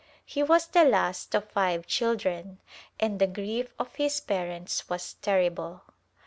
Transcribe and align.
He 0.25 0.41
was 0.41 0.65
the 0.65 0.83
last 0.83 1.35
of 1.35 1.51
five 1.51 1.85
children 1.85 2.59
and 2.99 3.19
the 3.19 3.27
grief 3.27 3.71
of 3.77 3.93
his 3.93 4.19
parents 4.19 4.89
was 4.89 5.13
terrible. 5.21 5.83